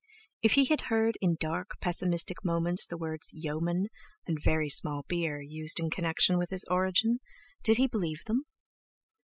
If 0.41 0.53
he 0.53 0.65
had 0.65 0.81
heard 0.89 1.15
in 1.21 1.35
dark, 1.39 1.77
pessimistic 1.79 2.43
moments 2.43 2.87
the 2.87 2.97
words 2.97 3.29
"yeomen" 3.35 3.89
and 4.25 4.39
"very 4.41 4.67
small 4.67 5.03
beer" 5.07 5.39
used 5.41 5.79
in 5.79 5.91
connection 5.91 6.39
with 6.39 6.49
his 6.49 6.65
origin, 6.71 7.19
did 7.61 7.77
he 7.77 7.85
believe 7.85 8.23
them? 8.25 8.45